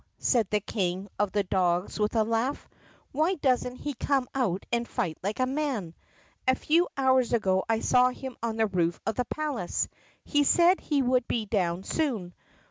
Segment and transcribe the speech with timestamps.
[0.17, 2.67] said the King of the dogs with a laugh.
[3.11, 5.93] "Why doesn't he come out and fight like a man?
[6.47, 9.87] A few hours ago I saw him on the roof of the palace.
[10.25, 12.33] He said he would be down soon.